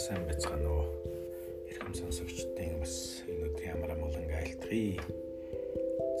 сайн 0.00 0.24
байцгаана 0.24 0.70
уу? 0.72 0.84
Ирхэм 1.68 1.92
сонсогчдын 1.92 2.78
бас 2.80 3.20
энэ 3.28 3.52
өдрийн 3.52 3.76
ямар 3.76 3.90
амгалан 3.92 4.32
айлтгая. 4.32 4.96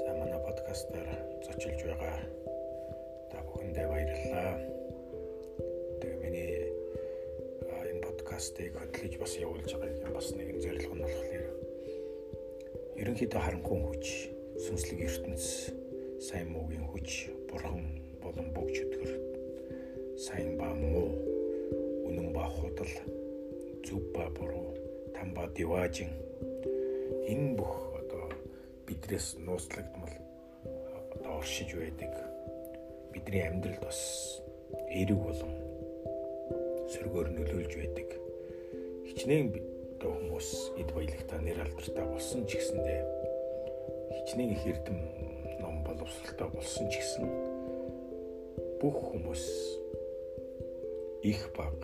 За 0.04 0.10
манай 0.20 0.40
подкастаар 0.44 1.08
зочилж 1.46 1.80
байгаа 1.88 2.18
та 3.32 3.40
бүхэндээ 3.40 3.86
баярлалаа. 3.88 4.52
Тэгээ 5.96 6.20
миний 6.20 6.52
энэ 7.88 8.04
подкастыг 8.04 8.76
хөтлөж 8.76 9.14
бас 9.16 9.32
явуулж 9.40 9.72
байгаа 9.72 10.04
юм 10.04 10.12
бас 10.12 10.28
нэгэн 10.36 10.60
зорилго 10.60 10.94
нь 10.94 11.04
болохоор 11.04 11.44
ерөнхийдөө 13.00 13.40
харанхуй 13.40 13.80
хүч, 13.80 14.04
сүнслэг 14.60 15.08
ертөнц, 15.08 15.72
сайн 16.20 16.52
муугийн 16.52 16.84
хүч, 16.84 17.32
бурхан 17.48 17.80
болон 18.20 18.52
бүгд 18.52 18.76
өдгөр 18.84 19.12
сайн 20.20 20.60
ба 20.60 20.68
муу 20.68 21.16
үнэн 22.12 22.28
ба 22.36 22.44
худал 22.44 23.19
зөв 23.84 24.02
ба 24.14 24.28
буруу. 24.30 24.74
Там 25.14 25.34
ба 25.34 25.46
диважин 25.56 26.10
энэ 27.26 27.56
бүх 27.58 27.74
одоо 28.00 28.28
бидрээс 28.86 29.36
нууцлагдмал 29.44 30.14
одоо 31.14 31.38
оршиж 31.38 31.74
байдаг. 31.74 32.12
Бидний 33.12 33.42
амьдралд 33.46 33.82
бас 33.82 34.00
эерэг 34.90 35.18
болон 35.18 35.52
сөргөөр 36.90 37.28
нөлөөлж 37.34 37.72
байдаг. 37.78 38.08
Хичнээн 39.06 39.46
одоо 40.00 40.16
хүмүүс 40.16 40.50
эд 40.80 40.90
баялагтаа 40.96 41.40
нэр 41.44 41.60
алдартай 41.60 42.06
болсон 42.08 42.46
ч 42.48 42.56
гэсэндээ 42.56 43.00
хичнээн 44.16 44.54
их 44.54 44.64
эрдэм 44.64 44.98
ном 45.60 45.82
боловсралтай 45.84 46.48
болсон 46.48 46.86
ч 46.88 46.98
гэсэн 46.98 47.26
бүх 48.80 48.96
хүмүүс 48.96 49.44
их 51.22 51.52
баг. 51.56 51.76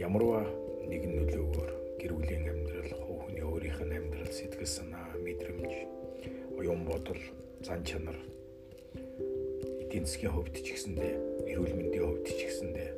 Ямарваа 0.00 0.48
нэгэн 0.90 1.12
нөлөөгөөр 1.16 1.70
гэр 2.02 2.12
бүлийн 2.18 2.50
амьдрал, 2.50 2.92
хүний 2.98 3.44
өөрийнх 3.46 3.80
нь 3.86 3.94
амьдрал, 3.94 4.32
сэтгэл 4.34 4.66
санаа, 4.66 5.14
мэдрэмж, 5.22 5.72
оюун 6.58 6.82
бодол, 6.82 7.22
зан 7.62 7.86
чанар 7.86 8.18
эдийн 9.86 10.06
засгийн 10.06 10.34
хувьд 10.34 10.54
ч 10.58 10.74
гэсэндээ, 10.74 11.14
эрүүл 11.50 11.74
мэндийн 11.78 12.06
хувьд 12.06 12.26
ч 12.26 12.40
гэсэндээ 12.42 12.90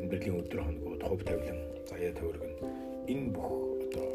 амьдралын 0.00 0.38
өдөр 0.44 0.60
хоногуд 0.60 1.02
хувь 1.02 1.24
тавилан, 1.24 1.60
заяа 1.88 2.12
төвөрг 2.16 2.44
нь 2.44 2.56
энэ 3.12 3.30
бүх 3.32 3.52
одоо 3.86 4.08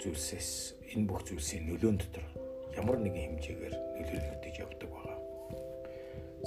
зүйлсээс 0.00 0.50
энэ 0.94 1.06
бүх 1.06 1.22
зүйлсийн 1.28 1.68
нөлөөнд 1.68 2.00
дотор 2.02 2.26
ямар 2.74 2.98
нэгэн 2.98 3.36
хэмжээгээр 3.36 3.74
нөлөөлөгдөж 3.76 4.54
явдаг 4.64 4.88
байгаа. 4.90 5.18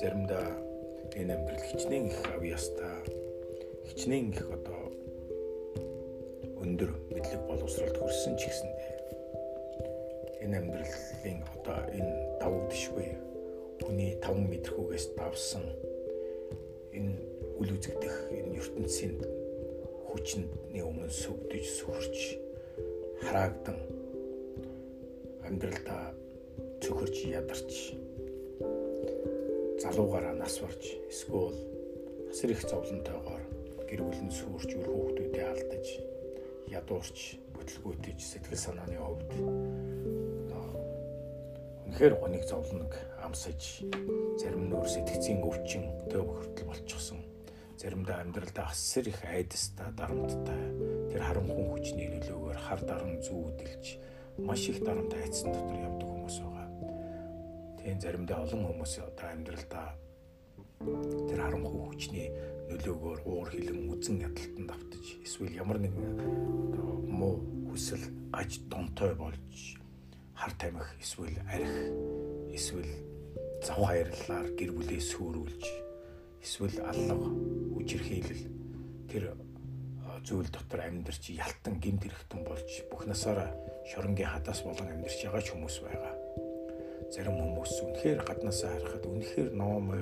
Заримдаа 0.02 0.48
энэ 1.16 1.34
амьдрал 1.38 1.64
хичнээн 1.70 2.06
их 2.10 2.20
авьяастай 2.34 2.96
хичнээн 3.88 4.34
их 4.34 4.44
одоо 4.50 4.85
өндөр 6.76 6.92
мэдлэг 7.08 7.42
боловсролд 7.48 7.96
хүрсэн 7.96 8.36
ч 8.36 8.52
гэсэндээ 8.52 8.92
энэ 10.44 10.56
амьдралын 10.60 11.40
одоо 11.56 11.80
энэ 11.88 12.14
давагдшгүй 12.44 13.08
хүний 13.80 14.12
5 14.20 14.44
мэдрэхүүгээс 14.52 15.16
давсан 15.16 15.64
энэ 16.92 17.16
үл 17.64 17.72
үзэгдэх 17.80 18.16
энэ 18.28 18.60
ертөнцийн 18.60 19.16
хүчний 20.12 20.84
өмнө 20.84 21.08
сүгдэж 21.08 21.64
сүрч 21.80 22.44
хараагдан 23.24 23.80
амьдралдаа 25.48 26.12
цөхөрч 26.84 27.16
ядарч 27.32 27.96
залуугаараа 29.80 30.36
нас 30.36 30.60
барж 30.60 30.84
эсвэл 31.08 31.56
асар 32.28 32.52
их 32.52 32.68
зовлонтойгоор 32.68 33.44
гэр 33.88 34.02
бүл 34.04 34.22
нь 34.28 34.36
сүрч 34.36 34.76
үр 34.76 34.88
хүүхдүүдээ 34.92 35.48
алдаж 35.56 35.88
ядуурч 36.70 37.40
бүтлгүүтэж 37.54 38.20
сэтгэл 38.20 38.60
санааны 38.60 38.98
хувьд 38.98 39.32
үнэхээр 41.86 42.16
гоныг 42.20 42.44
зовлоног 42.44 42.94
амсаж 43.24 43.86
зарим 44.42 44.68
нь 44.68 44.76
өөр 44.76 44.90
сэтгцийн 44.90 45.40
өвчин 45.46 45.86
төв 46.12 46.28
хүртэл 46.28 46.68
болчихсон 46.68 47.22
заримдаа 47.80 48.20
амьдралдаа 48.26 48.68
асар 48.74 49.08
их 49.08 49.22
айдастай 49.24 49.92
дарамттай 49.96 50.64
тэр 51.12 51.22
харанхуй 51.24 51.66
хүчний 51.72 52.10
нөлөөгөөр 52.12 52.58
хар 52.58 52.82
дарам 52.84 53.22
зүүдэлж 53.22 53.86
маш 54.42 54.68
их 54.68 54.84
дарамт 54.84 55.14
айдсан 55.14 55.54
дотор 55.54 55.78
явдаг 55.80 56.10
хүмүүс 56.10 56.38
байгаа. 56.44 56.68
Тийм 57.80 57.98
заримдаа 58.02 58.44
олон 58.44 58.64
хүмүүс 58.66 58.94
одоо 59.00 59.28
амьдралдаа 59.32 59.88
тэр 61.30 61.40
харанхуй 61.40 61.84
хүчний 61.86 62.28
нөлөөгөөр 62.70 63.20
уур 63.26 63.50
хилэн 63.54 63.90
үзэн 63.94 64.18
ядалтанд 64.26 64.70
автаж 64.74 65.06
эсвэл 65.26 65.54
ямар 65.56 65.78
нэгэн 65.82 66.18
муу 67.10 67.36
хүсэл 67.70 68.06
аж 68.34 68.60
донтой 68.72 69.14
болж 69.16 69.78
хар 70.34 70.54
тамхи 70.60 70.96
эсвэл 71.02 71.38
арх 71.50 71.76
эсвэл 72.58 72.92
зав 73.66 73.80
хайрлалаар 73.86 74.48
гэр 74.58 74.72
бүлээ 74.76 75.02
сүрүүлж 75.02 75.64
эсвэл 76.44 76.78
алга 76.90 77.30
үжирхийлэл 77.78 78.44
тэр 79.10 79.24
зүйл 80.26 80.50
дотор 80.50 80.82
амьдарч 80.82 81.30
ялтан 81.38 81.78
гинт 81.78 82.02
хэрэгтэн 82.04 82.42
болж 82.46 82.70
бүх 82.90 83.06
насаараа 83.06 83.54
шоронгийн 83.86 84.30
хадаас 84.34 84.66
болон 84.66 84.90
амьдарч 84.90 85.22
байгаа 85.22 85.42
ч 85.46 85.54
хүмүүс 85.54 85.78
байгаа. 85.86 86.14
Зарим 87.14 87.38
хүмүүс 87.38 87.74
үнэхээр 87.86 88.22
гаднаасаа 88.26 88.74
харахад 88.74 89.06
үнэхээр 89.06 89.50
ном 89.54 89.94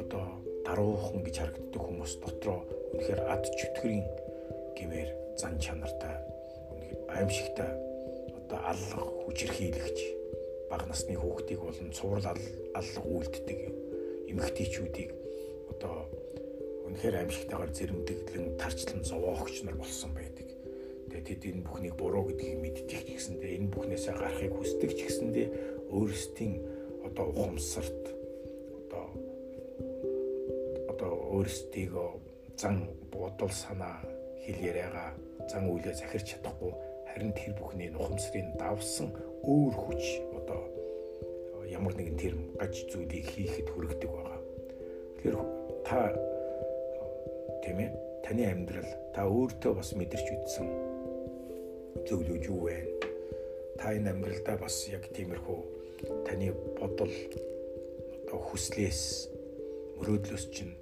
одоо 0.00 0.40
даруухан 0.64 1.20
гэж 1.24 1.36
харагддаг 1.38 1.82
хүмүүс 1.84 2.12
дотроо 2.24 2.60
үнэхээр 2.96 3.20
ад 3.28 3.44
чөтгөрийн 3.44 4.06
гэмээр 4.76 5.10
зан 5.38 5.54
чанартай 5.60 6.14
аимшигтай 7.14 7.70
одоо 8.38 8.58
аллах 8.72 9.04
хүчрхийлэгч 9.24 9.98
бага 10.70 10.86
насны 10.90 11.14
хүүхдийг 11.14 11.60
болон 11.60 11.90
цуврал 11.92 12.26
аллах 12.74 13.04
үйлддэг 13.06 13.60
эмэгтэйчүүдийг 14.30 15.10
одоо 15.72 16.10
үнэхээр 16.86 17.20
аимшигтайгаар 17.22 17.72
зэрэмдэглэн 17.74 18.56
тарчлан 18.58 19.02
зовоогч 19.04 19.62
нар 19.62 19.74
болсон 19.78 20.14
байдаг. 20.14 20.48
Тэгээд 21.10 21.26
тэд 21.26 21.42
энэ 21.50 21.64
бүхнийг 21.66 21.94
буруу 21.98 22.26
гэдгийг 22.30 22.58
мэддэг 22.58 23.02
ч 23.06 23.10
гэсэндээ 23.14 23.50
энэ 23.58 23.70
бүхнээсээ 23.70 24.14
гарахыг 24.14 24.52
хүсдэг 24.54 24.90
ч 24.94 25.00
гэсэндээ 25.06 25.46
өөрсдийн 25.94 26.54
одоо 27.06 27.26
ухамсарт 27.30 28.13
өөрсдийгөө 31.34 32.10
зан 32.60 32.86
бодол 33.12 33.50
санаа 33.50 33.98
хэл 34.44 34.60
яриагаа 34.70 35.10
зан 35.50 35.66
үйлээ 35.72 35.94
захирч 35.98 36.26
чадахгүй 36.34 36.72
харин 37.10 37.32
тэр 37.34 37.52
бүхний 37.58 37.90
нухамсрын 37.90 38.54
давсан 38.58 39.08
өөр 39.42 39.74
хүч 39.74 40.02
одоо 40.38 40.62
ямар 41.70 41.94
нэгэн 41.96 42.18
тэр 42.18 42.34
гаж 42.60 42.74
зүйлийг 42.90 43.26
хийхэд 43.34 43.68
хүргэдэг 43.70 44.10
байгаа. 44.10 44.40
Тэгэхээр 45.18 45.38
та 45.86 45.98
тийм 47.62 47.78
ээ 47.82 47.90
таны 48.22 48.42
амьдрал 48.50 48.90
та 49.14 49.26
өөртөө 49.26 49.72
бас 49.78 49.90
мэдэрч 49.96 50.26
үтсэн 50.34 50.66
зөвлөж 52.06 52.42
юу 52.50 52.68
вэ? 52.68 52.78
Та 53.80 53.94
энэ 53.96 54.10
амьдралдаа 54.12 54.56
бас 54.60 54.86
яг 54.90 55.08
тиймэрхүү 55.10 55.60
таны 56.28 56.52
бодол 56.78 57.14
одоо 58.26 58.38
хүслээс 58.38 59.30
мөрөөдлөөс 59.98 60.44
чинь 60.50 60.74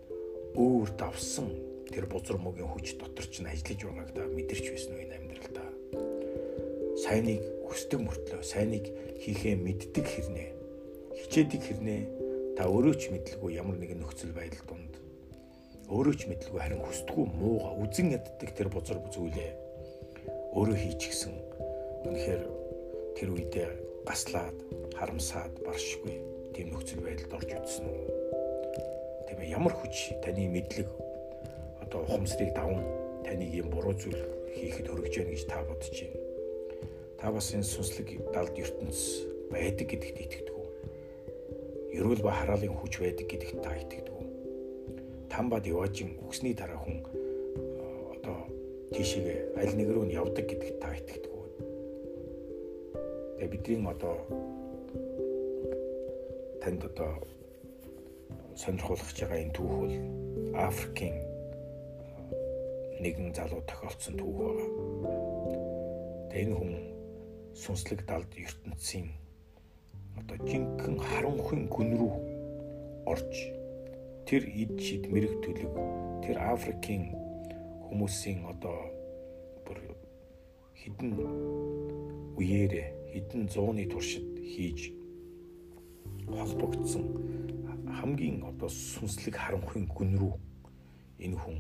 өөр 0.57 0.89
давсан 1.01 1.49
тэр 1.93 2.09
бузар 2.09 2.37
мөгийн 2.37 2.69
хүч 2.69 2.97
дотор 3.01 3.27
ч 3.29 3.41
нь 3.41 3.49
ажиллаж 3.49 3.81
байгааг 3.85 4.11
та 4.13 4.23
мэдэрч 4.29 4.67
байсан 4.73 4.97
энэ 4.97 5.17
амьдралдаа. 5.17 5.71
Сайныг 7.01 7.41
хүсдэг 7.69 8.01
мөртлөө 8.01 8.43
сайныг 8.45 8.85
хийхээ 9.21 9.57
мэддэг 9.57 10.07
хэрнээ. 10.09 10.51
Хичээдэг 11.21 11.61
хэрнээ 11.65 12.03
та 12.57 12.69
өөрөө 12.69 12.95
ч 13.01 13.13
мэдлгүй 13.13 13.57
ямар 13.57 13.77
нэгэн 13.81 14.01
нөхцөл 14.05 14.33
байдал 14.37 14.65
донд 14.69 14.93
өөрөө 15.93 16.15
ч 16.17 16.23
мэдлгүй 16.29 16.61
харин 16.61 16.85
хүсдэггүй 16.85 17.27
мууга 17.37 17.71
үзен 17.81 18.13
яддаг 18.17 18.51
тэр 18.57 18.69
бузар 18.73 19.01
зүйлээ 19.13 19.53
өөрөө 20.53 20.77
хийчихсэн. 20.77 21.33
Үнэхээр 22.09 22.43
тэр 23.17 23.29
үедээ 23.33 23.69
гаслаад 24.05 24.57
харамсаад 24.97 25.65
баршгүй 25.65 26.17
тийм 26.53 26.73
нөхцөл 26.73 27.01
байдалд 27.05 27.37
орж 27.41 27.51
утсан 27.57 27.89
уу? 27.89 28.22
Тийм 29.33 29.49
ээ 29.49 29.57
ямар 29.57 29.73
хүч 29.73 30.21
таны 30.21 30.45
мэдлэг 30.45 30.89
одоо 31.81 32.05
ухамсарыг 32.05 32.53
даван 32.53 32.85
таныг 33.25 33.49
юм 33.49 33.73
буруу 33.73 33.97
зүйл 33.97 34.21
хийхэд 34.53 34.93
хөргөж 34.93 35.15
яана 35.17 35.33
гэж 35.33 35.43
та 35.49 35.65
бодож 35.65 35.89
байна. 35.89 36.21
Та 37.17 37.33
бас 37.33 37.49
энэ 37.57 37.65
сүнслэг 37.65 38.09
далд 38.29 38.53
ертөнц 38.53 39.25
байдаг 39.49 39.89
гэдэгт 39.89 40.21
итгэдэг 40.21 40.53
үү? 40.53 40.69
Ерөөл 41.97 42.21
ба 42.21 42.37
хараалын 42.37 42.77
хүч 42.77 43.01
байдаг 43.01 43.25
гэдэгт 43.25 43.65
та 43.65 43.73
итгэдэг 43.73 44.13
үү? 44.13 44.29
Там 45.33 45.49
бад 45.49 45.65
яваажин 45.65 46.21
өгсний 46.29 46.53
дараа 46.53 46.77
хүн 46.77 47.01
одоо 48.13 48.53
тийшээгээ 48.93 49.57
аль 49.57 49.77
нэг 49.81 49.89
рүү 49.97 50.13
нь 50.13 50.17
явдаг 50.21 50.45
гэдэгт 50.45 50.77
та 50.77 50.93
итгэдэг 50.93 51.33
үү? 51.33 51.47
Тэгээ 53.41 53.49
бидний 53.49 53.81
одоо 53.81 54.29
танд 56.61 56.85
одоо 56.85 57.32
сонирхуулах 58.57 59.11
байгаа 59.17 59.39
энэ 59.43 59.55
түүх 59.57 59.73
бол 59.81 59.97
Африкийн 60.69 61.17
нэгэн 63.03 63.33
залуу 63.35 63.63
тохиолдсон 63.67 64.15
түүх 64.21 64.37
байгаа. 64.37 64.69
Тэгээ 66.31 66.45
энэ 66.47 66.57
хүн 66.57 66.73
сүнслэг 67.57 68.01
далд 68.07 68.31
ертөнцийн 68.37 69.09
одоо 70.21 70.37
жинхэнэ 70.49 71.01
харанхуйн 71.01 71.63
гүн 71.73 71.91
рүү 71.99 72.15
орж 73.13 73.33
тэр 74.29 74.43
ид 74.49 74.77
шид 74.81 75.09
мэрэг 75.13 75.35
төлөв 75.45 75.73
тэр 76.25 76.37
Африкийн 76.41 77.13
хүмүүсийн 77.89 78.45
одоо 78.53 78.89
бүр 79.65 79.79
хідэн 80.81 81.13
үеэрээ 82.39 82.89
хідэн 83.13 83.49
зууны 83.53 83.85
туршид 83.89 84.25
хийж 84.53 84.93
холбогдсон 86.29 87.05
хамгийн 88.01 88.43
одоо 88.49 88.69
сүнслэг 88.69 89.37
харанхуйн 89.37 89.87
гүн 89.87 90.13
рүү 90.21 90.35
энэ 91.25 91.37
хүн 91.39 91.59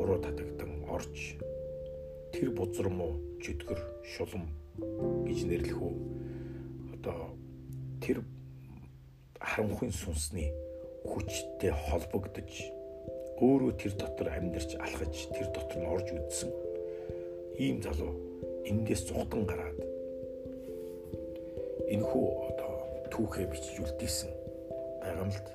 уруу 0.00 0.18
татагдан 0.22 0.72
орж 0.88 1.36
тэр 2.32 2.48
бузар 2.56 2.88
муу 2.88 3.18
чөтгөр 3.42 3.80
шулам 4.14 4.46
гэж 5.26 5.38
нэрлэх 5.48 5.80
үү? 5.80 5.94
Одоо 6.96 7.34
тэр 8.00 8.22
харанхуйн 9.40 9.92
сүнсний 9.92 10.48
хүчтэй 11.04 11.72
холбогдож 11.72 12.52
өөрөө 13.40 13.72
тэр 13.76 13.92
дотор 14.00 14.28
амьдарч 14.32 14.76
алхаж 14.80 15.14
тэр 15.34 15.46
дотор 15.52 15.78
нь 15.80 15.90
орж 15.92 16.08
үдсэн 16.12 16.50
ийм 17.60 17.80
залуу 17.84 18.12
эндээс 18.64 19.08
зугтан 19.08 19.44
гараад 19.44 19.78
энэхүү 21.92 22.26
одоо 22.48 22.72
түүхээ 23.12 23.46
бичиж 23.52 23.76
үлдээсэн 23.84 24.35
байгаа 25.06 25.24
юм 25.24 25.30
л 25.30 25.40
д. 25.40 25.48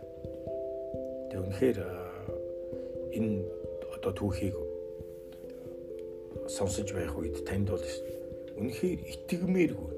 Тэг 1.31 1.39
үнэхээр 1.43 1.77
энэ 3.17 3.35
одоо 3.95 4.11
түүхийг 4.15 4.55
сонсож 6.47 6.87
байх 6.95 7.13
үед 7.19 7.43
танд 7.43 7.67
бол 7.69 7.83
үнэхээр 8.57 8.99
итгэмээргүй 9.13 9.91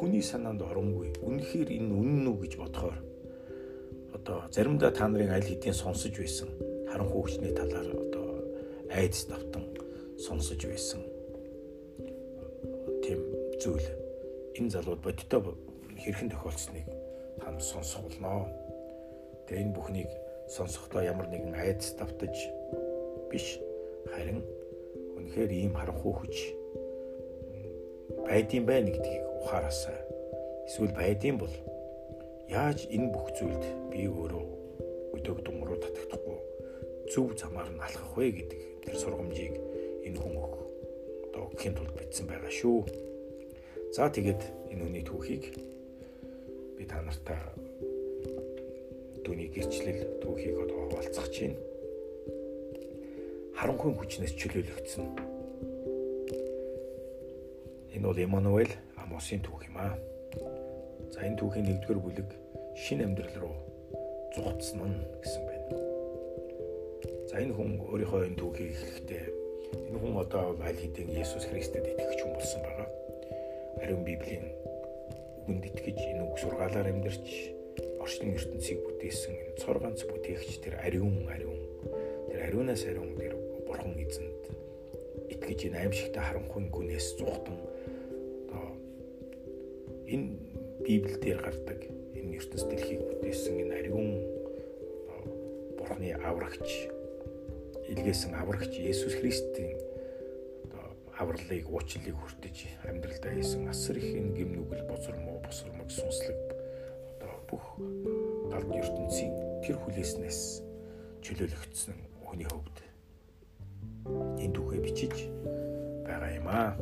хүний 0.00 0.24
санаанд 0.24 0.64
оронгүй 0.64 1.12
үнэхээр 1.20 1.68
энэ 1.70 1.92
үнэн 1.92 2.26
үү 2.28 2.36
гэж 2.44 2.52
бодохоор 2.58 2.98
одоо 4.16 4.38
заримдаа 4.50 4.90
та 4.90 5.08
нарын 5.08 5.36
аль 5.36 5.44
хэдийн 5.44 5.76
сонсож 5.76 6.12
байсан 6.16 6.48
харанхуй 6.88 7.20
хүчний 7.22 7.52
талаар 7.52 7.88
одоо 7.92 8.26
айдас 8.90 9.28
давтан 9.28 9.64
сонсож 10.18 10.60
байсан 10.64 11.00
тийм 13.04 13.20
зүйл 13.60 13.86
энэ 14.58 14.72
залууд 14.72 15.00
бодиттой 15.04 15.40
хэрхэн 16.00 16.32
тохиолдсныг 16.32 16.86
та 17.40 17.50
нар 17.50 17.62
сонсох 17.62 18.02
болно. 18.08 18.63
Тэгээ 19.46 19.62
энэ 19.64 19.76
бүхнийг 19.76 20.10
сонсохдоо 20.48 21.02
ямар 21.04 21.28
нэгэн 21.28 21.54
айдас 21.56 21.92
давтаж 21.98 22.34
биш 23.30 23.60
харин 24.12 24.40
үнэхээр 25.16 25.50
ийм 25.52 25.72
харанхуй 25.76 26.14
хүч 26.16 26.36
байдсан 28.24 28.64
байна 28.68 28.88
гэдгийг 28.92 29.24
ухаараасаа 29.40 29.98
эсвэл 30.68 30.92
байдсан 30.96 31.36
бол 31.40 31.54
яаж 32.48 32.88
энэ 32.88 33.12
бүх 33.12 33.32
зүйлд 33.36 33.64
би 33.92 34.08
өөрөө 34.08 34.44
өдөг 35.16 35.38
дунгруу 35.44 35.78
татагдахгүй 35.80 36.38
зөв 37.12 37.36
замаар 37.36 37.70
нь 37.72 37.84
алхах 37.84 38.16
вэ 38.16 38.32
гэдэг 38.32 38.60
тэр 38.84 38.96
сургамжийг 38.96 39.54
энэ 40.08 40.20
хүн 40.20 40.34
өг 40.40 40.54
одоо 41.28 41.42
өгөхийн 41.48 41.76
тулд 41.76 41.92
бичсэн 41.96 42.26
байгаа 42.28 42.52
шүү. 42.52 42.84
За 43.96 44.08
тэгээд 44.08 44.42
энэ 44.72 44.82
хүний 44.84 45.04
түүхийг 45.04 45.44
би 46.76 46.84
та 46.88 47.00
нартай 47.00 47.38
түүний 49.24 49.48
гэрчлэл 49.48 50.20
түүхийг 50.20 50.56
одоо 50.60 50.78
хуваалцах 50.84 51.28
чинь 51.32 51.56
харанхуй 53.56 53.96
хүчнээс 53.96 54.36
чөлөөлөгдсөн. 54.36 55.06
Энэ 57.96 58.04
бол 58.04 58.20
Эммануэль 58.20 58.74
Амосын 59.00 59.40
түүх 59.40 59.64
юм 59.64 59.80
аа. 59.80 59.96
За 61.14 61.24
энэ 61.24 61.38
түүхийн 61.40 61.64
нэгдүгээр 61.64 62.00
бүлэг 62.04 62.28
шин 62.76 63.00
амьдрал 63.00 63.36
руу 63.40 63.56
зугтсан 64.34 64.82
нь 64.82 65.00
гэсэн 65.22 65.42
байна. 65.46 65.68
За 67.30 67.40
энэ 67.40 67.54
хүн 67.54 67.80
өөрийнхөө 67.80 68.26
энэ 68.28 68.38
түүхийг 68.42 68.74
эхлэхдээ 68.74 69.24
энэ 69.88 69.98
хүн 70.02 70.14
одоо 70.18 70.58
аль 70.58 70.76
хэдийн 70.76 71.14
Есүс 71.14 71.46
Христэд 71.46 71.86
итгэж 71.86 72.20
хүн 72.20 72.34
болсон 72.34 72.60
байгаа. 72.66 72.88
Ариун 73.80 74.02
Библийн 74.02 74.50
үгэнд 75.46 75.64
итгэж 75.70 75.98
энэ 76.10 76.22
үг 76.26 76.34
сургаалаар 76.42 76.90
амьдарч 76.90 77.53
орчлон 78.04 78.36
ертөнцийг 78.36 78.84
бүтээсэн 78.84 79.32
энэ 79.32 79.56
цор 79.56 79.80
ганц 79.80 80.04
бүтээгч 80.04 80.60
тэр 80.60 80.76
ариун 80.84 81.24
ариун. 81.32 81.56
Тэр 82.28 82.40
ариунаас 82.44 82.84
ариун 82.84 83.16
тэр 83.16 83.32
бурхан 83.64 83.96
эзэнд 83.96 84.44
итгэж 85.32 85.72
энэ 85.72 85.80
аимшигтай 85.88 86.20
харанхуй 86.20 86.68
гүнээс 86.68 87.16
зүхтэн 87.16 87.56
одоо 88.52 88.76
энэ 90.04 90.36
Библиэл 90.84 91.16
дээр 91.24 91.40
гардаг 91.40 91.80
энэ 92.12 92.36
ертөнц 92.36 92.62
дэлхийг 92.68 93.00
бүтээсэн 93.08 93.56
энэ 93.64 93.74
ариун 93.80 94.08
бурханы 95.80 96.12
аврагч 96.20 96.92
илгээсэн 97.88 98.36
аврагч 98.36 98.76
Есүс 98.84 99.16
Христийн 99.16 99.80
авралыг 101.16 101.64
уучлалыг 101.72 102.16
хүртэж 102.20 102.84
амьдралдаа 102.84 103.32
хийсэн 103.32 103.64
асар 103.72 103.96
их 103.96 104.12
энэ 104.12 104.34
гим 104.36 104.50
нүгэл 104.60 104.84
бозор 104.92 105.16
муу 105.24 105.40
босромог 105.40 105.88
сүнслэг 105.88 106.53
бүх 107.54 107.66
галд 108.50 108.70
ертөнцийн 108.74 109.30
тэр 109.62 109.78
хүлээснээс 109.78 110.40
чөлөөлөгдсөн 111.22 111.98
хүний 112.26 112.48
хөвд 112.50 112.76
энэ 114.42 114.54
түүхээ 114.58 114.80
бичиж 114.82 115.14
байгаа 116.02 116.30
юм 116.34 116.48
аа. 116.50 116.74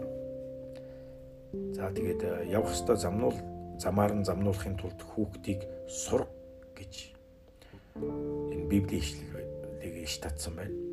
За 1.77 1.93
тэгээд 1.93 2.23
э, 2.25 2.33
явах 2.49 2.73
ёстой 2.73 2.97
замнуул 2.97 3.37
замаар 3.77 4.17
нь 4.17 4.25
замнуулахын 4.25 4.81
тулд 4.81 4.97
хүүхдийг 5.05 5.69
сурах 5.85 6.33
гэж 6.73 7.13
энэ 8.01 8.65
библийн 8.73 9.05
ишлэгийг 9.05 10.09
иш 10.09 10.17
татсан 10.25 10.57
байна 10.57 10.93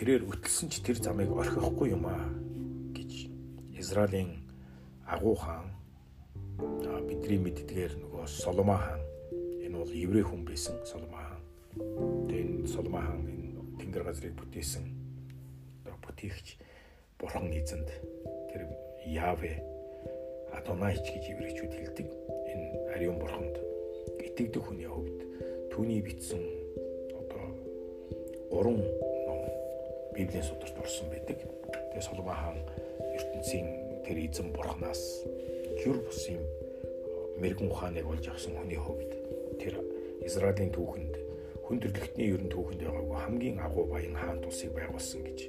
тэрээр 0.00 0.24
үтэлсэн 0.28 0.68
ч 0.72 0.80
тэр 0.80 0.96
замыг 0.96 1.28
орхихгүй 1.28 1.92
юм 1.92 2.08
аа 2.08 2.28
гэж 2.96 3.28
Израилийн 3.76 4.44
агуу 5.04 5.36
хаан 5.36 5.79
бидний 7.10 7.42
мэддгээр 7.42 8.06
нөгөө 8.06 8.22
Соломон 8.30 8.78
хаан 8.78 9.02
энэ 9.66 9.74
бол 9.74 9.90
еврей 9.90 10.22
хүн 10.22 10.46
байсан 10.46 10.78
Соломон 10.86 11.18
хаан. 11.18 11.42
Тэгээ 12.30 12.46
энэ 12.46 12.70
Соломон 12.70 13.02
хаан 13.02 13.26
энэ 13.26 13.50
тэнгэр 13.82 14.06
газрыг 14.06 14.38
бүтээсэн 14.38 14.86
бүтээгч 16.06 16.46
бурхан 17.18 17.50
эзэнд 17.50 17.90
тэр 18.54 18.62
Яве 19.02 19.58
Адонайч 20.54 21.02
гэж 21.02 21.24
еврейчүүд 21.34 21.72
хэлдэг. 21.74 22.08
Энэ 22.46 22.94
ариун 22.94 23.18
бурханд 23.18 23.58
итгэдэг 24.22 24.62
хүний 24.62 24.86
хувьд 24.86 25.18
түүний 25.74 25.98
бичсэн 26.06 26.46
одоо 27.26 27.42
гурван 28.54 28.86
Библийн 30.14 30.46
сударт 30.46 30.78
орсон 30.78 31.10
байдаг. 31.10 31.42
Тэгээ 31.42 32.06
Соломон 32.06 32.38
хаан 32.38 32.62
ертөнцийн 33.18 33.66
тэр 34.06 34.30
эзэн 34.30 34.54
бурхнаас 34.54 35.26
юр 35.82 35.98
бус 36.06 36.22
юм 36.30 36.46
мэрэгэн 37.40 37.72
ухааныг 37.72 38.06
олж 38.06 38.24
авсан 38.28 38.52
хүний 38.54 38.76
хувьд 38.76 39.10
тэр 39.56 39.74
Израилийн 40.22 40.72
түүхэнд 40.76 41.14
хүндрэлтний 41.64 42.28
ерөн 42.36 42.52
түүхэнд 42.52 42.80
байгаагүй 42.84 43.16
хамгийн 43.16 43.58
агуу 43.64 43.84
баян 43.88 44.16
хаан 44.16 44.38
тусыг 44.44 44.76
байгуулсан 44.76 45.24
гэж. 45.24 45.40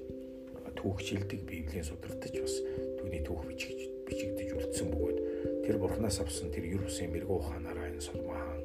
Түүхчилдэг 0.72 1.44
Библийн 1.44 1.84
судартаж 1.84 2.36
бас 2.40 2.56
түүний 2.98 3.22
түүх 3.28 3.44
бичиж 3.46 3.92
бичигдэж 4.08 4.50
үлдсэн 4.56 4.88
бөгөөд 4.88 5.20
тэр 5.68 5.76
бурхнаас 5.78 6.24
авсан 6.24 6.50
тэр 6.50 6.66
юр 6.72 6.88
бусын 6.88 7.12
мэрэгэн 7.12 7.38
ухаанаараа 7.38 7.92
энэ 7.92 8.02
Соломон 8.02 8.40
хаан 8.40 8.64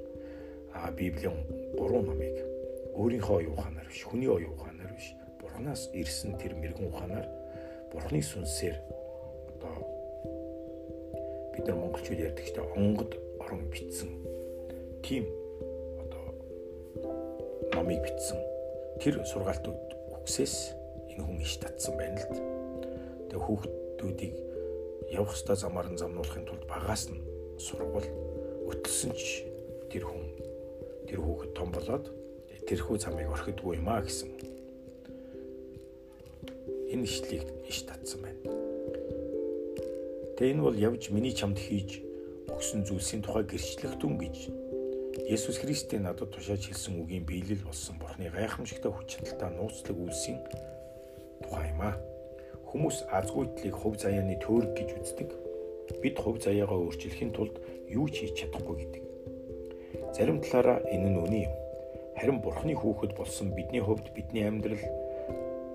а 0.72 0.90
Библийн 0.94 1.36
гурван 1.74 2.06
номыг 2.06 2.36
өөрийнхөө 2.94 3.36
оюун 3.42 3.54
ухаанаар 3.58 3.88
биш 3.90 4.02
хүний 4.06 4.30
оюун 4.30 4.54
ухаанаар 4.54 4.92
биш 4.94 5.08
Бурханаас 5.40 5.90
ирсэн 5.92 6.38
тэр 6.40 6.54
мэрэгэн 6.56 6.88
ухаанаар 6.88 7.26
Бурханы 7.92 8.22
сүнсээр 8.22 8.76
бид 11.66 11.74
нар 11.74 11.82
монголчууд 11.82 12.20
ярьдагчтай 12.20 12.64
онгод 12.78 13.18
орон 13.42 13.66
битсэн 13.74 14.06
тийм 15.02 15.26
одоо 15.98 16.30
номыг 17.74 18.06
битсэн 18.06 18.38
тэр 19.02 19.18
сургаалтууд 19.26 20.14
үгсээс 20.14 20.70
энэ 21.10 21.26
хүн 21.26 21.42
иш 21.42 21.58
татсан 21.58 21.98
байна 21.98 22.22
л 22.22 22.30
д. 22.30 22.38
Тэгээ 23.26 23.42
хүүхдүүдийг 23.42 24.34
явах 25.10 25.34
ёстой 25.34 25.58
замаар 25.58 25.90
нь 25.90 25.98
замнуулахын 25.98 26.46
тулд 26.46 26.62
багаас 26.70 27.10
нь 27.10 27.18
сургуул 27.58 28.06
өтөлсөн 28.70 29.10
ч 29.18 29.42
тэр 29.90 30.06
хүн 30.06 30.22
тэр 31.10 31.18
хүүхэд 31.18 31.50
том 31.50 31.74
болоод 31.74 32.14
тэрхүү 32.62 32.94
замыг 33.02 33.26
орхидгүй 33.26 33.82
юм 33.82 33.90
а 33.90 34.06
гэсэн 34.06 34.30
энэ 36.94 37.02
ишлийг 37.10 37.50
иш 37.66 37.82
татсан 37.82 38.22
байна. 38.22 38.55
Тэгээ 40.36 40.52
энэ 40.52 40.64
бол 40.68 40.76
явж 40.76 41.08
миний 41.16 41.32
чамд 41.32 41.56
хийж 41.56 42.04
өгсөн 42.52 42.84
зүйлсийн 42.84 43.24
тухай 43.24 43.48
гэрчлэх 43.48 43.96
дүн 43.96 44.20
гэж 44.20 44.52
Есүс 45.32 45.56
Христийн 45.64 46.04
надад 46.04 46.28
тушааж 46.28 46.60
хэлсэн 46.60 47.00
үгийн 47.00 47.24
биелэл 47.24 47.64
болсон 47.64 47.96
Бурхны 47.96 48.28
гайхамшигтай 48.28 48.92
хүч 48.92 49.16
чадалтай 49.16 49.48
нууцлаг 49.56 49.96
үлсийн 49.96 50.44
тухай 51.40 51.72
юм 51.72 51.80
аа. 51.80 51.96
Хүмүүс 52.68 53.08
азгүйтлийг 53.16 53.80
хувь 53.80 53.96
заяаны 53.96 54.36
төөрөг 54.44 54.76
гэж 54.76 54.90
үздэг. 55.00 55.32
Бид 56.04 56.20
хувь 56.20 56.36
заяагаа 56.44 56.84
өөрчлөхийн 56.84 57.32
тулд 57.32 57.56
юу 57.88 58.04
ч 58.12 58.28
хийж 58.28 58.44
чадахгүй 58.44 58.76
гэдэг. 58.76 59.04
Зарим 60.12 60.44
талаараа 60.44 60.84
энэ 60.84 61.16
нь 61.16 61.20
үний 61.24 61.48
юм. 61.48 61.54
Харин 62.20 62.44
Бурхны 62.44 62.76
хүүхэд 62.76 63.16
болсон 63.16 63.56
бидний 63.56 63.80
хувьд 63.80 64.12
бидний 64.12 64.44
амьдрал 64.44 64.84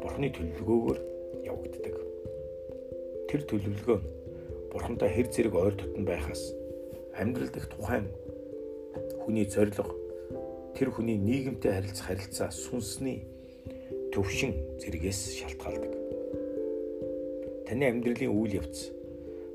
Бурхны 0.05 0.29
төлөвлөгөөгөөр 0.29 0.99
явагддаг. 1.49 1.95
Тэр 3.25 3.41
төлөвлөгөө 3.49 3.97
нь 3.97 4.20
Бурхантай 4.71 5.11
хэр 5.11 5.27
зэрэг 5.27 5.53
ойр 5.55 5.75
дотн 5.75 6.07
байхаас 6.07 6.55
амьдрал 7.19 7.51
дэх 7.51 7.67
тухайн 7.67 8.07
хүний 9.21 9.45
зориг 9.45 9.75
тэр 10.75 10.89
хүний 10.95 11.19
нийгэмтэй 11.19 11.71
харилцах 11.75 12.07
харилцаа 12.07 12.49
сүнсний 12.49 13.27
төвшин 14.15 14.55
зэрэгээс 14.79 15.21
шалтгаалдаг. 15.43 15.93
Таны 17.67 17.83
амьдралын 17.91 18.31
үйл 18.31 18.59
явц 18.63 18.89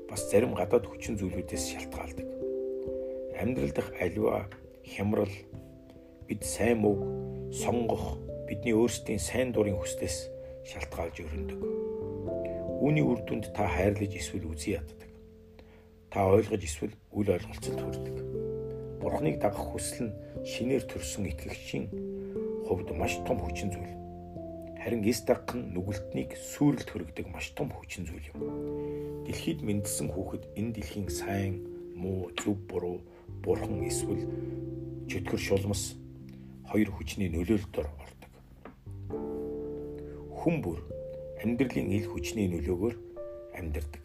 бас 0.09 0.29
зарим 0.29 0.53
гадаад 0.53 0.85
хүчин 0.85 1.17
зүйлүүдээс 1.17 1.65
шалтгаалдаг. 1.73 2.27
Амьдрал 3.41 3.73
дах 3.73 3.89
аливаа 3.99 4.45
хямрал 4.85 5.33
бид 6.27 6.41
сайн 6.45 6.81
мөг 6.85 6.99
сонгох 7.51 8.17
бидний 8.47 8.73
өөрсдийн 8.73 9.19
сайн 9.19 9.51
дурын 9.51 9.77
хүслээс 9.77 10.29
шалтгаалж 10.63 11.25
өрнөдөг. 11.25 11.59
Үүний 12.81 13.03
үр 13.03 13.19
дүнд 13.25 13.51
та 13.51 13.67
хайрлаж 13.67 14.13
эсвэл 14.15 14.47
үзий 14.47 14.79
яддаг. 14.79 15.06
Та 16.11 16.23
ойлгож 16.23 16.63
эсвэл 16.63 16.95
үл 17.11 17.27
ойлголцолд 17.27 17.79
хүрдэг. 17.83 18.15
Бурхныг 19.03 19.39
дагах 19.43 19.75
хүсэл 19.75 20.07
нь 20.07 20.17
шинээр 20.47 20.87
төрсөн 20.87 21.27
итгэгчийн 21.27 21.85
хувьд 22.63 22.95
маш 22.95 23.19
том 23.27 23.39
хүчин 23.43 23.71
зүйл. 23.71 23.95
Харин 24.79 25.03
эс 25.03 25.19
дагах 25.27 25.59
нь 25.59 25.75
нүгэлтнийг 25.75 26.39
сүрэлт 26.39 26.87
хүргэдэг 26.87 27.27
маш 27.27 27.51
том 27.51 27.67
хүчин 27.71 28.07
зүйл 28.07 28.31
юм. 28.31 28.39
Дэлхийд 29.27 29.59
мэндэлсэн 29.67 30.07
хүүхэд 30.15 30.43
энэ 30.55 30.73
дэлхийн 30.79 31.09
сайн, 31.11 31.53
муу, 31.91 32.31
зөв, 32.39 32.55
буруу, 32.71 33.03
бурхан 33.43 33.83
эсвэл 33.83 34.23
чөтгөр 35.11 35.41
шулмас 35.43 35.99
хоёр 36.71 36.91
хүчний 36.91 37.27
нөлөөлөлтөөр 37.31 37.87
ордог. 37.87 38.31
Хүн 40.39 40.55
бүр 40.63 40.79
амьдралын 41.43 41.91
ил 41.91 42.07
хүчний 42.11 42.47
нөлөөгөөр 42.51 42.95
амьдардаг. 43.59 44.03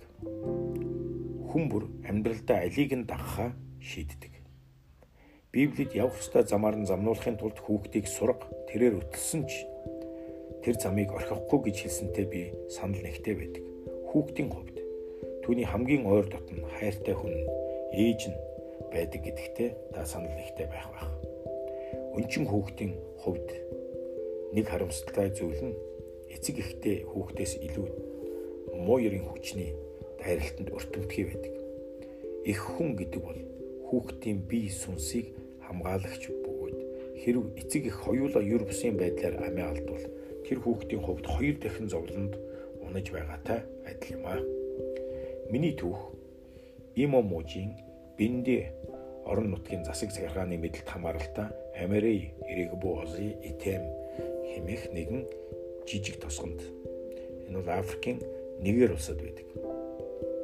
Хүн 1.53 1.69
бүр 1.69 1.85
амьдралдаа 2.09 2.65
алийг 2.65 2.97
нь 2.97 3.05
дагахаа 3.05 3.53
шийддэг. 3.77 4.33
Библиэд 5.53 5.93
явах 5.93 6.17
ёстой 6.17 6.49
замаар 6.49 6.81
нь 6.81 6.89
замнуулахын 6.89 7.37
тулд 7.37 7.61
хүүхдийг 7.61 8.09
сурга 8.09 8.49
тэрээр 8.73 9.05
өтөлсөн 9.05 9.45
ч 9.45 9.69
тэр 10.65 10.81
замыг 10.81 11.13
орхихгүй 11.13 11.69
гэж 11.69 11.77
хэлсэнтэй 11.85 12.25
би 12.25 12.41
санал 12.73 13.05
нэгтэй 13.05 13.37
байдаг. 13.37 13.65
Хүүхдийн 14.09 14.49
хувьд 14.49 14.77
түүний 15.45 15.69
хамгийн 15.69 16.09
ойр 16.09 16.25
дотн 16.33 16.65
хайртай 16.81 17.13
хүн 17.13 17.37
ээж 17.93 18.33
нь 18.33 18.39
байдаг 18.89 19.21
гэдэгтээ 19.21 19.93
та 19.93 20.09
санал 20.09 20.33
нэгтэй 20.33 20.73
байх 20.73 20.89
байх. 20.89 21.13
Өнчин 22.17 22.49
хүүхдийн 22.49 22.97
хувьд 23.21 23.49
нэг 24.57 24.73
харамсалтай 24.73 25.29
зүйл 25.37 25.61
нь 25.69 25.77
эцэг 26.33 26.65
эхтэй 26.65 27.05
хүүхдээс 27.13 27.61
илүү 27.61 27.89
муу 28.73 29.05
ерийн 29.05 29.29
хүчний 29.29 29.77
дайралтанд 30.23 30.71
өртөмтгий 30.71 31.25
байдаг. 31.27 31.55
Их 32.47 32.61
хүн 32.63 32.95
гэдэг 32.97 33.23
бол 33.23 33.41
хүүхдийн 33.91 34.39
бие 34.47 34.71
сүнсийг 34.71 35.35
хамгаалагч 35.67 36.31
бөгөөд 36.31 36.79
хэрв 37.23 37.43
эцэг 37.61 37.83
их 37.91 37.97
хоёулаа 38.07 38.43
юр 38.43 38.65
бусын 38.65 38.97
байдлаар 38.97 39.37
амиа 39.47 39.71
алдвал 39.71 40.07
тэр 40.47 40.59
хүүхдийн 40.63 41.03
хувьд 41.03 41.27
хоёр 41.27 41.57
дахин 41.59 41.89
зовлонд 41.91 42.35
унаж 42.83 43.07
байгаатай 43.11 43.61
адил 43.87 44.17
юм 44.17 44.25
аа. 44.27 44.41
Миний 45.51 45.75
түүх 45.77 46.01
Имо 46.95 47.23
мужийн 47.23 47.73
бинди 48.19 48.69
орон 49.25 49.51
нутгийн 49.51 49.85
засаг 49.85 50.11
захиргааны 50.13 50.59
мэдлэлт 50.59 50.89
хамааралтай 50.89 51.49
Амерей 51.79 52.35
Ирэгбози 52.51 53.39
Итэм 53.41 53.85
хэмээх 54.53 54.93
нэгэн 54.93 55.23
жижиг 55.89 56.21
тосгонд 56.21 56.61
энэ 57.49 57.57
бол 57.57 57.71
Африкийн 57.73 58.21
нэгэр 58.61 58.93
улсад 58.93 59.25
байдаг. 59.25 59.72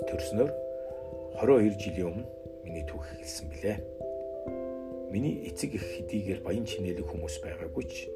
Төрснөөр 0.06 0.50
22 1.42 1.74
жилийн 1.82 2.06
өмнө 2.06 2.26
миний 2.62 2.84
түүх 2.86 3.02
эхэлсэн 3.18 3.50
билээ. 3.50 3.76
Миний 5.10 5.42
эцэг 5.50 5.74
их 5.74 5.82
хэдийгээр 5.82 6.40
баян 6.46 6.62
чинэлэг 6.62 7.02
хүмүүс 7.02 7.42
байгаагүй 7.42 7.84
ч 7.90 8.06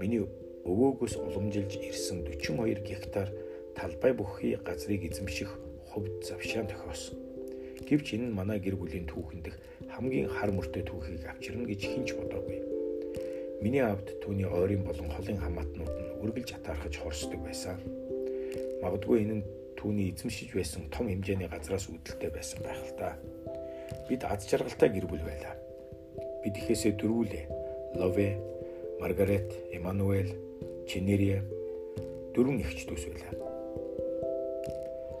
миний 0.00 0.24
өвөөгөөс 0.64 1.20
уламжилж 1.20 1.76
ирсэн 1.76 2.24
42 2.24 2.80
гектар 2.80 3.28
талбай 3.76 4.16
бүхий 4.16 4.56
газрыг 4.56 5.04
эзэмших 5.04 5.52
хувьд 5.92 6.24
завшаан 6.24 6.72
тохиосон. 6.72 7.20
Гэвч 7.84 8.16
энэ 8.16 8.32
нь 8.32 8.36
манай 8.40 8.56
гэр 8.56 8.80
бүлийн 8.80 9.04
түүхэндх 9.04 9.52
хамгийн 9.92 10.32
хар 10.32 10.56
мөртэй 10.56 10.88
түүхийг 10.88 11.28
авчирна 11.28 11.68
гэж 11.68 11.80
хинч 11.84 12.16
бодоогүй. 12.16 12.64
Миний 13.60 13.84
авд 13.84 14.08
түүний 14.24 14.48
ойрын 14.48 14.88
болон 14.88 15.12
холын 15.12 15.36
хамаатнууд 15.36 15.92
нь 16.00 16.12
үргэлж 16.24 16.56
атаархаж 16.56 16.96
хорсдог 16.96 17.44
байсан. 17.44 17.76
Магадгүй 18.80 19.20
энэ 19.20 19.36
нь 19.36 19.44
түүний 19.78 20.10
эзэмшиж 20.14 20.54
байсан 20.54 20.88
том 20.90 21.06
хэмжээний 21.12 21.50
газраас 21.50 21.86
үүдэлтэй 21.90 22.30
байсан 22.30 22.62
байх 22.64 22.80
л 22.80 22.94
та. 22.98 23.18
Бид 24.08 24.24
аз 24.24 24.48
жаргалтай 24.48 24.88
гэр 24.90 25.06
бүл 25.06 25.22
байлаа 25.22 25.60
бид 26.42 26.56
ихээсээ 26.56 26.96
дөрвүүлээ. 26.96 27.44
Лове, 28.00 28.40
Маргарет, 29.00 29.48
Эммануэль, 29.72 30.32
Чинерия 30.88 31.44
дөрвөн 32.34 32.64
эгч 32.64 32.88
дүүс 32.88 33.04
байлаа. 33.12 33.34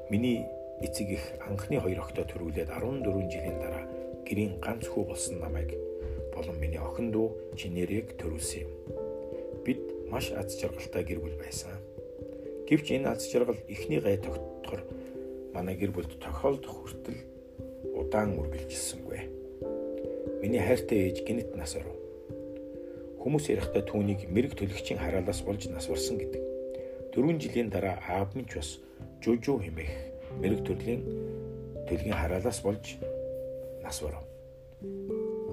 Миний 0.08 0.46
эцэг 0.80 1.08
их 1.12 1.24
анхны 1.44 1.78
хоёр 1.80 2.00
охидоо 2.00 2.24
төрүүлээд 2.24 2.72
14 2.72 3.28
жилийн 3.28 3.58
дараа 3.60 3.84
гэрийн 4.24 4.58
ганц 4.64 4.88
хүү 4.88 5.04
болсон 5.12 5.44
намайг 5.44 5.76
болон 6.32 6.56
миний 6.56 6.80
охин 6.80 7.12
дүү 7.12 7.54
Чинерийг 7.54 8.16
төрүүлсэн 8.16 8.64
юм. 8.64 8.72
Бид 9.66 9.82
маш 10.08 10.32
аз 10.32 10.56
жаргалтай 10.56 11.04
гэр 11.04 11.20
бүл 11.20 11.36
байсан. 11.36 11.76
Гэвч 12.70 12.86
энэ 12.94 13.10
аз 13.10 13.26
жаргал 13.26 13.58
эхний 13.66 13.98
гай 13.98 14.14
тогтохоор 14.14 14.86
манай 15.50 15.74
гэр 15.74 15.90
бүлд 15.90 16.22
тохиолдох 16.22 16.70
хүртэл 16.70 17.18
удаан 17.98 18.38
үргэлжилсэнгүй. 18.38 19.20
Миний 20.38 20.62
хайртай 20.62 21.10
ээж 21.10 21.26
гинэт 21.26 21.58
нас 21.58 21.74
оров. 21.74 21.98
Хүмүүс 23.18 23.50
ярихдаа 23.50 23.82
түүнийг 23.82 24.30
мэрэг 24.30 24.54
төлөгчийн 24.54 25.02
хараалаас 25.02 25.42
болж 25.42 25.66
нас 25.66 25.90
барсан 25.90 26.22
гэдэг. 26.22 26.42
Дөрвөн 27.10 27.42
жилийн 27.42 27.74
дараа 27.74 27.98
аав 28.06 28.38
минь 28.38 28.46
ч 28.46 28.62
бас 28.62 28.78
жужуу 29.18 29.58
хэмээх 29.58 30.38
мэрэг 30.38 30.62
төрлийн 30.62 31.02
төлгийн 31.90 32.14
хараалаас 32.22 32.62
болж 32.62 33.02
нас 33.82 33.98
барав. 33.98 34.22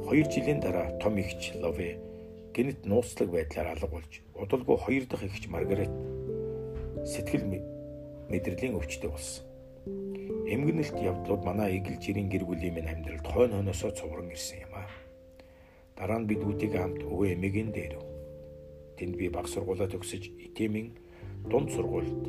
Хоёр 0.06 0.30
жилийн 0.30 0.62
дараа 0.62 0.94
том 1.02 1.18
ихч 1.18 1.58
Лове 1.58 1.98
гинэт 2.54 2.86
нууцлаг 2.86 3.34
байдлаар 3.34 3.74
алга 3.74 3.90
болж 3.90 4.22
удалгүй 4.38 4.78
хоёр 4.78 5.04
дахь 5.10 5.26
ихч 5.26 5.50
Маргарет 5.50 5.90
сэтгэл 7.08 7.48
мэдрэлийн 8.28 8.76
өвчтөй 8.76 9.08
болсон. 9.08 9.48
Эмгэнэлт 10.52 11.00
явдлууд 11.00 11.44
манай 11.48 11.80
эгэл 11.80 12.04
жирийн 12.04 12.28
гэр 12.28 12.44
бүлийн 12.44 12.76
минь 12.76 12.92
амьдралд 12.92 13.24
хойно 13.24 13.64
хойноосоо 13.64 13.92
цувран 13.96 14.28
ирсэн 14.36 14.68
юм 14.68 14.76
аа. 14.76 14.92
Дараа 15.96 16.20
нь 16.20 16.28
бид 16.28 16.44
үүдийг 16.44 16.76
хамт 16.76 17.08
өвөө 17.08 17.40
эмээгийн 17.40 17.72
дээр. 17.72 17.96
Тэнд 19.00 19.16
би 19.16 19.32
баг 19.32 19.48
сургуулаа 19.48 19.88
төгсөж 19.88 20.28
итэмийн 20.52 21.00
дунд 21.48 21.72
сургуульд 21.72 22.28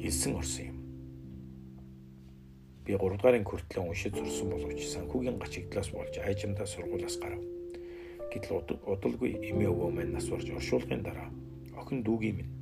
элсэн 0.00 0.40
орсон 0.40 0.64
юм. 0.72 0.78
Би 2.88 2.96
3 2.96 3.20
дугаарын 3.20 3.44
хүртлэн 3.44 3.84
уншиж 3.84 4.16
сурсан 4.16 4.48
боловч 4.48 4.80
санхүүгийн 4.96 5.36
гачигдлаас 5.36 5.92
болж 5.92 6.16
айжмдаа 6.24 6.64
сургуулаас 6.64 7.20
гарав. 7.20 7.44
Гэтэл 8.32 8.64
удалгүй 8.88 9.44
эмээ 9.44 9.68
өвөө 9.68 9.90
маань 9.92 10.16
нас 10.16 10.24
барж 10.32 10.48
оршуулгын 10.56 11.04
дараа 11.04 11.28
охин 11.76 12.00
дүүгийн 12.00 12.36
минь 12.36 12.55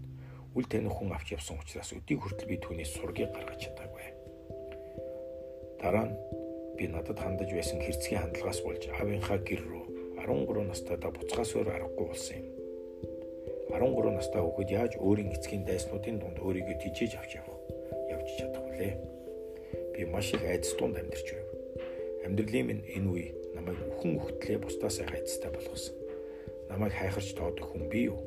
үл 0.55 0.67
таних 0.71 0.95
хүн 0.95 1.11
авч 1.11 1.35
явсан 1.35 1.59
учраас 1.59 1.91
өдийг 1.91 2.23
хүртэл 2.23 2.47
би 2.47 2.57
түүнээс 2.63 2.95
сургийг 2.95 3.35
гаргаж 3.35 3.59
чадаагүй. 3.59 4.07
Дараа 5.83 6.07
нь 6.07 6.15
би 6.79 6.87
надад 6.87 7.19
хандаж 7.19 7.51
байсан 7.51 7.83
хэрцгий 7.83 8.19
хандлагаас 8.19 8.63
болж 8.63 8.87
аавынхаа 8.87 9.39
гэр 9.43 9.63
рүү 9.67 9.85
13 10.23 10.71
настайдаа 10.71 11.11
буцахаас 11.11 11.53
өөр 11.59 11.69
аргагүй 11.75 12.07
болсон 12.07 12.39
юм. 12.39 12.47
13 13.75 14.15
настай 14.15 14.43
хүүхэд 14.43 14.71
яаж 14.71 14.93
өөрийн 15.03 15.35
эцгийн 15.35 15.67
дайснуудын 15.67 16.23
дунд 16.23 16.39
өөрийгөө 16.39 16.77
тижээж 16.79 17.13
авч 17.19 17.31
явах 17.43 17.59
явж 18.15 18.29
чадах 18.39 18.63
вүлээ. 18.63 18.95
Би 19.93 20.07
маш 20.07 20.31
их 20.35 20.43
айдас 20.47 20.73
дунд 20.79 20.95
амьдарч 20.95 21.27
байв. 21.35 21.49
Амьдралын 22.25 22.67
минь 22.71 22.87
энэ 22.95 23.11
үе 23.11 23.27
намайг 23.59 23.79
өхөн 23.91 24.23
өгтлээ 24.23 24.63
бусдаас 24.63 25.03
айдастай 25.03 25.51
болгосон. 25.51 25.99
Намайг 26.71 26.95
хайхарч 26.95 27.35
тоодох 27.35 27.75
хүн 27.75 27.91
би 27.91 28.07
юу? 28.09 28.23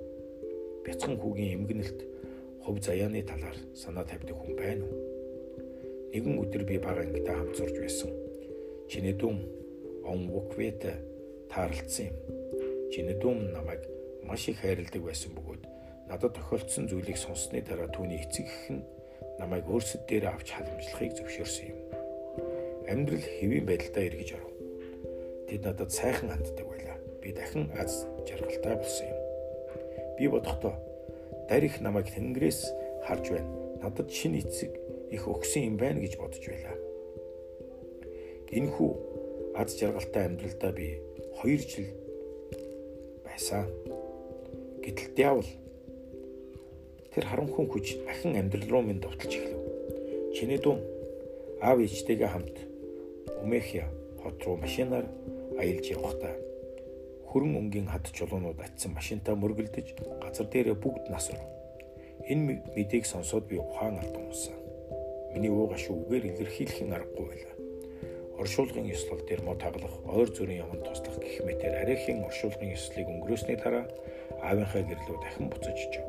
Бяцхан 0.84 1.16
хүүгийн 1.18 1.64
эмгэнэлт 1.64 2.17
хувь 2.68 2.84
заяаны 2.84 3.24
талаар 3.24 3.56
санаа 3.72 4.04
тавьдаг 4.04 4.36
хүн 4.36 4.52
байна 4.60 4.84
уу? 4.84 5.00
Нэгэн 6.12 6.36
өдөр 6.44 6.64
би 6.68 6.76
бага 6.84 7.00
ангидаа 7.00 7.40
хамт 7.40 7.56
сурж 7.56 7.80
байсан. 7.80 8.12
Чинэдүн 8.92 9.38
он 10.04 10.28
Вуквет 10.28 10.84
таарлцсан 11.48 12.12
юм. 12.12 12.18
Чинэдүн 12.92 13.56
намайг 13.56 13.88
маш 14.28 14.52
их 14.52 14.60
хайрладаг 14.60 15.00
байсан 15.00 15.32
бөгөөд 15.32 15.64
надад 16.12 16.36
тохиолдсон 16.36 16.92
зүйлийг 16.92 17.16
сонссны 17.16 17.64
дараа 17.64 17.88
түүний 17.88 18.20
эцэг 18.28 18.52
эх 18.52 18.68
нь 18.68 18.84
намайг 19.40 19.64
өөрсөд 19.72 20.04
дээр 20.04 20.28
авч 20.36 20.52
халамжлахыг 20.52 21.16
зөвшөөрсөн 21.16 21.72
юм. 21.72 21.80
Амьдрал 22.92 23.24
хэвийн 23.24 23.64
байдалтай 23.64 24.12
эргэж 24.12 24.30
оров. 24.36 24.56
Тэд 25.48 25.64
надад 25.64 25.96
сайхан 25.96 26.36
ханддаг 26.36 26.68
байлаа. 26.68 27.00
Би 27.24 27.32
дахин 27.32 27.72
аз 27.80 28.04
жаргалтай 28.28 28.76
болсон 28.76 29.08
юм. 29.08 29.20
Би 30.20 30.28
бодохдоо 30.28 30.76
дарих 31.50 31.80
намайг 31.82 32.12
тэнгэрээс 32.12 32.62
харж 33.08 33.26
байна. 33.32 33.52
Надад 33.82 34.12
шинэ 34.12 34.44
эцэг 34.44 34.72
их 35.12 35.28
өгсөн 35.28 35.72
юм 35.72 35.76
байна 35.80 36.04
гэж 36.04 36.20
бодож 36.20 36.44
байлаа. 36.44 36.76
Энэхүү 38.52 38.92
аз 39.56 39.76
жаргалтай 39.80 40.24
амьдралдаа 40.28 40.72
би 40.72 41.00
2 41.44 41.58
жил 41.64 41.88
байсан. 43.24 43.68
Гэтэл 44.84 45.16
диавол 45.16 45.50
тэр 47.16 47.26
харанхуй 47.26 47.66
хүч 47.68 47.98
ахин 48.08 48.36
амьдрал 48.36 48.70
руу 48.70 48.84
минь 48.84 49.02
довтолж 49.02 49.34
эхлэв. 49.36 49.62
Чиний 50.36 50.60
дун 50.60 50.80
аав 51.62 51.80
ээжтэйгээ 51.80 52.28
хамт 52.28 52.58
Умехия 53.42 53.88
хот 54.22 54.44
руу 54.46 54.58
машинаар 54.58 55.06
аялж 55.58 55.86
явхдаа 55.90 56.47
хөрөн 57.30 57.54
өнгийн 57.62 57.88
хад 57.92 58.06
чулуунууд 58.16 58.60
атсан 58.64 58.92
машинтаа 58.96 59.36
мөргөлдөж 59.38 59.88
газар 60.24 60.48
дээрээ 60.50 60.78
бүгд 60.80 61.12
нас 61.14 61.30
оров. 61.34 61.50
Энэ 62.32 62.64
мэдээг 62.76 63.06
сонсоод 63.06 63.48
би 63.48 63.56
ухаан 63.60 64.00
алдан 64.00 64.32
унсан. 64.32 64.58
Миний 65.34 65.52
ууга 65.52 65.78
шүү 65.78 66.08
үгээр 66.08 66.26
илэрхийлэх 66.32 66.88
аргагүй 66.92 67.26
байлаа 67.28 67.58
оршуулгын 68.38 68.86
ёслол 68.94 69.22
дээр 69.26 69.42
мод 69.42 69.62
хаглах, 69.62 69.96
ойр 70.06 70.30
зүрийн 70.30 70.62
яманд 70.66 70.86
туслах 70.86 71.18
гэх 71.18 71.42
мэтээр 71.42 71.76
арайхийн 71.82 72.22
оршуулгын 72.22 72.74
ёслолыг 72.78 73.08
өнгөрөөсний 73.10 73.58
дараа 73.58 73.86
аавынхаа 74.46 74.84
гэрлүү 74.86 75.18
дахин 75.22 75.50
буцаж 75.50 75.78
ичв. 75.82 76.06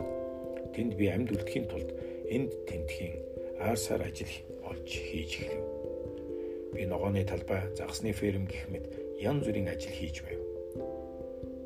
Тэнд 0.76 0.92
би 1.00 1.08
амьд 1.08 1.32
үлдэхийн 1.32 1.66
тулд 1.72 1.90
энд 2.28 2.52
тентхийн 2.68 3.16
аарсаар 3.64 4.04
ажил 4.04 4.32
олж 4.68 4.88
хийж 4.92 5.30
эхлэв. 5.40 5.64
Би 6.76 6.84
ногооны 6.84 7.24
талбай, 7.24 7.64
загсны 7.72 8.12
ферм 8.12 8.44
гэх 8.44 8.68
мэт 8.68 8.84
янз 9.16 9.48
бүрийн 9.48 9.72
ажил 9.72 9.96
хийж 9.96 10.20
байв. 10.20 10.47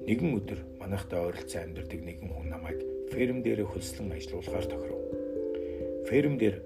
Нэгэн 0.03 0.35
өдөр 0.35 0.61
манайхтай 0.83 1.21
ойролцоо 1.23 1.63
амьдардаг 1.63 2.01
нэгэн 2.03 2.35
хүн 2.35 2.51
намайг 2.51 2.83
ферм 3.15 3.39
дээр 3.47 3.63
хөлслөн 3.71 4.11
ажилуулахаар 4.19 4.67
тохиров. 4.67 5.03
Ферм 6.11 6.35
дээр 6.43 6.59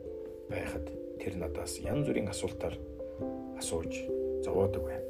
байхад 0.49 0.89
тэр 1.21 1.37
надаас 1.37 1.77
янз 1.85 2.09
бүрийн 2.09 2.33
асуултаар 2.33 2.81
асууж 3.61 3.93
зовоодог 4.41 4.89
байна. 4.89 5.05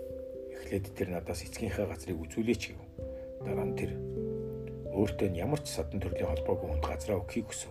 Эхлээд 0.59 0.91
тэр 0.99 1.15
надаас 1.15 1.47
эцгийнхээ 1.47 1.87
газрыг 1.87 2.19
үзүүлээч 2.19 2.63
гэв. 2.75 2.81
Дараа 3.47 3.67
нь 3.71 3.79
тэр 3.79 3.95
өөртөө 4.91 5.31
ямар 5.39 5.63
ч 5.63 5.79
садан 5.79 6.03
төрлийн 6.03 6.27
холбоогүй 6.27 6.67
хүнд 6.67 6.83
газраа 6.83 7.23
өгөхийг 7.23 7.47
хүсв. 7.47 7.71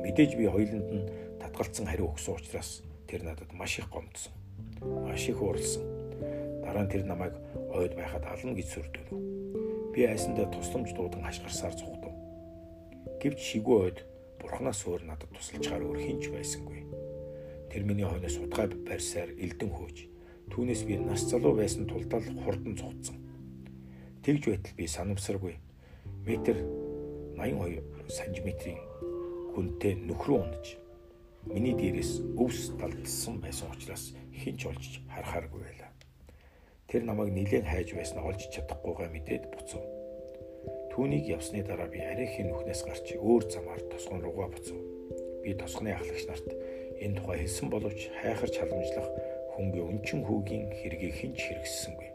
Мэдээж 0.00 0.32
би 0.40 0.48
хоёуланд 0.48 0.88
нь 0.88 1.08
татгалцсан 1.36 1.92
хариу 1.92 2.16
өгсөн 2.16 2.40
учраас 2.40 2.80
тэр 3.04 3.26
надад 3.26 3.52
маш 3.52 3.76
их 3.82 3.92
гомдсон. 3.92 4.32
Маш 4.80 5.28
их 5.28 5.42
уралсан. 5.44 5.84
Дараа 6.64 6.86
нь 6.86 6.92
тэр 6.94 7.04
намайг 7.04 7.36
ойд 7.74 7.96
байхад 7.96 8.24
ална 8.24 8.52
гэж 8.56 8.68
сүрдүүлв. 8.72 9.12
Би 9.92 10.06
айсандаа 10.06 10.46
тусламж 10.52 10.94
дуудан 10.94 11.24
хашгирсаар 11.24 11.74
зугтав. 11.76 12.14
Гэвч 13.20 13.38
шигүү 13.38 13.76
ойд 13.84 13.98
бурхнаас 14.40 14.84
өөр 14.86 15.04
надад 15.08 15.30
тусалж 15.34 15.66
чаар 15.66 15.82
өөр 15.82 15.98
хинч 15.98 16.30
байсангүй. 16.32 16.84
Тэр 17.68 17.82
миний 17.84 18.06
хойноос 18.06 18.38
утгаа 18.40 18.70
барьсаар 18.88 19.34
элдэн 19.36 19.68
хөөж 19.68 19.96
түүнээс 20.48 20.82
би 20.88 20.96
нас 20.96 21.28
залуу 21.28 21.54
байсан 21.58 21.84
тулдал 21.84 22.24
хурдан 22.44 22.76
цугцсан. 22.78 23.16
Тэгж 24.24 24.42
байтал 24.48 24.74
би 24.76 24.86
санамсаргүй 24.88 25.54
метр 26.24 26.56
82 27.36 27.84
см-ийн 28.08 28.80
хүнтэй 29.54 29.94
нөхрөө 30.08 30.38
унаж 30.40 30.66
миний 31.46 31.74
дээрээс 31.76 32.20
өвс 32.36 32.72
далдсан 32.80 33.40
байсан 33.44 33.72
учраас 33.72 34.12
хинч 34.32 34.66
олж 34.66 35.00
харахааргүй 35.12 35.60
байлаа. 35.60 35.87
Тэр 36.88 37.04
намайг 37.04 37.36
нилээн 37.36 37.68
хайж 37.68 37.92
байснаа 37.92 38.32
олж 38.32 38.48
чадахгүйгаа 38.48 39.12
мэдээд 39.12 39.52
буцав. 39.52 39.84
Түүнийг 40.88 41.28
явсны 41.28 41.60
дараа 41.60 41.84
би 41.84 42.00
арайхийн 42.00 42.48
нүхнээс 42.48 42.80
гарч 42.88 43.12
өөр 43.12 43.44
замаар 43.44 43.84
тосгон 43.92 44.24
руугаа 44.24 44.48
буцав. 44.48 44.80
Би 45.44 45.52
тосгоны 45.52 45.92
ахлагч 45.92 46.24
нарт 46.24 46.48
энэ 47.04 47.20
тухай 47.20 47.44
хэлсэн 47.44 47.68
боловч 47.68 48.08
хайхарч 48.24 48.54
халамжлах 48.56 49.08
хүнгийн 49.52 50.00
өнчин 50.00 50.24
хүүгийн 50.24 50.64
хэргийг 50.80 51.12
хинч 51.12 51.38
хэрэгссэнгүй. 51.44 52.08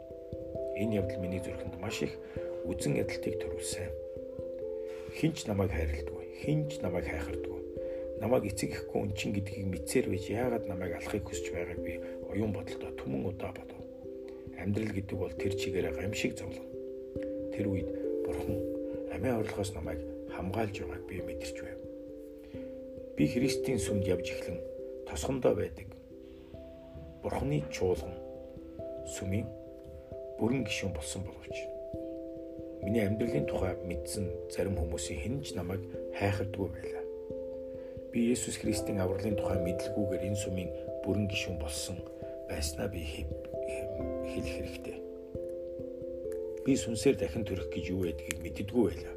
Энэ 0.81 1.05
явдал 1.05 1.21
миний 1.21 1.41
зүрхэнд 1.45 1.77
маш 1.77 2.01
их 2.01 2.17
үзэн 2.65 2.97
ядалтыг 2.97 3.45
төрүүлсэн. 3.45 3.93
Хинч 5.21 5.45
намайг 5.45 5.69
хайрладгүй, 5.69 6.25
хинч 6.41 6.81
намайг 6.81 7.05
хайхардгүй. 7.13 7.61
Намайг 8.17 8.49
эцэг 8.49 8.73
ихгүй 8.73 9.05
өнчин 9.05 9.37
гэдгийг 9.37 9.69
мэдсээр 9.69 10.09
байж 10.09 10.25
яагаад 10.33 10.65
намайг 10.65 10.97
алахыг 10.97 11.29
хүсэж 11.29 11.53
байгааг 11.53 11.77
би 11.85 12.01
оюун 12.33 12.57
бодолдоо 12.57 12.89
түмэн 12.97 13.29
удаа 13.29 13.53
бодов. 13.53 13.72
Амьдрал 14.59 14.91
гэдэг 14.93 15.17
бол 15.17 15.33
тэр 15.33 15.53
чигээрээ 15.55 15.93
гамшиг 15.97 16.37
зовлон. 16.37 16.67
Тэр 17.53 17.65
үед 17.67 17.89
бурхан 18.25 18.57
амиа 19.13 19.39
орлогоос 19.39 19.73
намайг 19.73 19.99
хамгаалж 20.33 20.75
байгааг 20.81 21.03
би 21.07 21.21
мэдэрч 21.21 21.57
байв. 21.61 21.79
Би 23.17 23.23
Христийн 23.27 23.79
сүмд 23.79 24.05
явж 24.09 24.29
эхлэн 24.33 24.59
тосгондоо 25.07 25.53
байдаг. 25.53 25.87
Бурхны 27.21 27.63
чуулган 27.71 28.17
сүмийн 29.05 29.47
бүрэн 30.39 30.65
гишүүн 30.65 30.93
болсон 30.97 31.23
боловч 31.23 31.57
миний 32.83 33.05
амьдралын 33.07 33.47
тухай 33.47 33.77
мэдсэн 33.87 34.27
зарим 34.51 34.75
хүмүүсийн 34.75 35.19
хинж 35.23 35.55
намайг 35.55 35.79
хайхардгүй 36.19 36.67
байлаа. 36.67 37.03
Би 38.11 38.27
Есүс 38.33 38.59
Христийн 38.59 38.99
авралын 38.99 39.39
тухай 39.39 39.57
мэдлгүйгээр 39.63 40.27
энэ 40.27 40.41
сүмийн 40.43 40.69
бүрэн 41.05 41.29
гишүүн 41.31 41.57
болсон 41.63 41.97
байснаа 42.49 42.91
би 42.91 43.01
хэлэх 44.29 44.55
хэрэгтэй. 44.57 44.97
Би 46.65 46.73
сүнсээр 46.79 47.17
дахин 47.19 47.43
төрөх 47.45 47.69
гэж 47.69 47.85
юу 47.91 48.07
байдгийг 48.07 48.39
мэддэггүй 48.39 48.83
байлаа. 48.87 49.15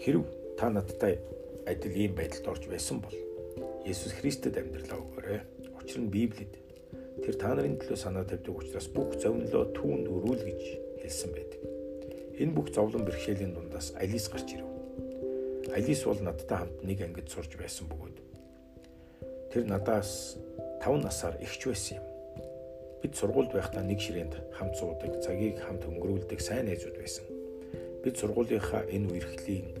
Хэрв 0.00 0.22
та 0.56 0.70
надтай 0.70 1.20
адил 1.68 1.94
ийм 1.94 2.14
байдалд 2.16 2.48
орж 2.48 2.64
байсан 2.68 3.00
бол 3.04 3.16
Есүс 3.84 4.16
Христэд 4.18 4.56
амьдралаа 4.56 4.98
өгөөрэй. 5.00 5.40
Учир 5.76 6.00
нь 6.00 6.08
Библиэд 6.08 6.54
тэр 7.20 7.34
та 7.36 7.52
нарын 7.52 7.76
төлөө 7.76 7.98
санаа 8.00 8.24
тавьдаг 8.24 8.56
учраас 8.56 8.88
бүх 8.88 9.12
зовнилоо 9.20 9.68
түүнд 9.76 10.08
өрүүл 10.08 10.42
гэж 10.48 10.62
хэлсэн 11.04 11.30
байдаг. 11.36 11.60
Энэ 12.40 12.56
бүх 12.56 12.72
зовлон 12.72 13.04
бэрхшээлийн 13.04 13.52
дундаас 13.52 13.92
Алис 14.00 14.32
гарч 14.32 14.56
ирэв. 14.56 14.70
Алис 15.76 16.00
бол 16.08 16.20
надтай 16.24 16.64
хамт 16.64 16.80
нэг 16.80 17.04
ангид 17.04 17.28
сурж 17.28 17.52
байсан 17.60 17.84
бөгөөд 17.92 18.24
тэр 19.54 19.70
надаас 19.70 20.34
5 20.82 20.98
насаар 21.06 21.38
ихч 21.38 21.62
байсан 21.70 22.02
юм. 22.02 22.13
Бид 23.04 23.12
сургуульд 23.20 23.52
байхдаа 23.52 23.84
нэг 23.84 24.00
ширээнд 24.00 24.32
хамт 24.56 24.80
суудаг, 24.80 25.20
цагийг 25.20 25.60
хамт 25.60 25.84
өнгөрүүлдэг 25.84 26.40
сайн 26.40 26.72
найзууд 26.72 26.96
байсан. 26.96 27.28
Бид 28.00 28.16
сургуулийнхаа 28.16 28.88
энэ 28.88 29.12
үерхлийн 29.12 29.76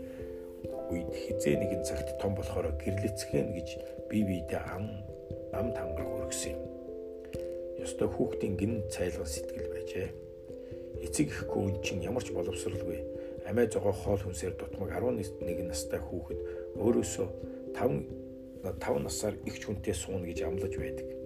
үед 0.92 1.08
хизээ 1.08 1.56
нэгэн 1.56 1.88
цагт 1.88 2.20
том 2.20 2.36
болохоор 2.36 2.76
гэрлэцгэн 2.76 3.56
гэж 3.56 3.68
бие 4.12 4.28
биедээ 4.28 4.60
ам 4.76 5.00
ам 5.56 5.72
тангараг 5.72 6.28
өргөсөн 6.28 6.52
юм. 6.52 6.60
Ёстой 7.80 8.12
хүүхдийн 8.12 8.60
гин 8.60 8.84
цайлган 8.92 9.24
сэтгэл 9.24 9.72
байжээ. 9.72 10.08
Эцэг 11.08 11.32
ихгүй 11.32 11.64
өн 11.64 11.80
чин 11.80 12.04
ямар 12.04 12.20
ч 12.20 12.28
боловсралгүй 12.28 13.00
амиа 13.48 13.72
зогоо 13.72 13.96
хоол 13.96 14.20
хүнсээр 14.20 14.52
дутмаг 14.60 14.92
11 14.92 15.64
настай 15.64 15.96
хүүхэд 15.96 16.76
өөрөөсөө 16.76 17.28
5 17.72 18.68
5 18.68 19.00
насаар 19.00 19.40
ихч 19.48 19.64
хүнтэй 19.64 19.96
сууна 19.96 20.28
гэж 20.28 20.44
амлаж 20.44 20.76
байдаг. 20.76 21.23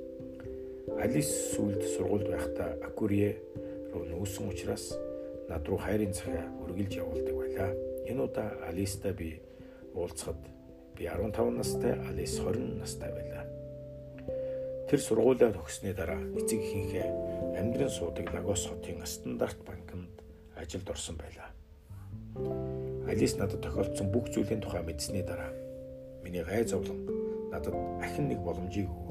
Алис 0.98 1.28
сүлд 1.54 1.82
сургуульд 1.94 2.26
байхдаа 2.26 2.74
Акурье 2.82 3.38
руу 3.94 4.02
нүүсэн 4.02 4.50
учраас 4.50 4.90
над 5.46 5.62
руу 5.70 5.78
хайрын 5.78 6.10
захиа 6.10 6.42
өргөлж 6.64 6.98
явуулдаг 6.98 7.34
байлаа. 7.38 7.70
Энэ 8.10 8.24
удаа 8.26 8.50
Алиста 8.66 9.12
би 9.14 9.38
уулзахад 9.94 10.42
би 10.98 11.06
15 11.06 11.54
настай, 11.54 11.94
Алис 12.10 12.34
20 12.42 12.82
настай 12.82 13.14
байлаа. 13.14 13.46
Тэр 14.90 14.98
сургуулиа 14.98 15.52
төгссөний 15.54 15.94
дараа 15.94 16.18
эцэг 16.34 16.58
ихийнхээ 16.66 17.06
амьдран 17.62 17.94
суудаг 17.94 18.34
Лагос 18.34 18.66
хотын 18.66 19.06
стандарт 19.06 19.62
банкнд 19.62 20.18
ажилд 20.58 20.90
орсон 20.90 21.14
байлаа. 21.14 21.54
Алис 23.06 23.38
надад 23.38 23.62
тохиолдсон 23.62 24.10
бүх 24.10 24.34
зүйлийн 24.34 24.60
тухай 24.60 24.82
мэдсэний 24.82 25.22
дараа 25.22 25.54
миний 26.24 26.42
гай 26.42 26.64
зовлон 26.66 27.06
надад 27.54 27.74
ахин 28.02 28.28
нэг 28.28 28.42
боломжийг 28.42 28.90
өгөв. 28.90 29.07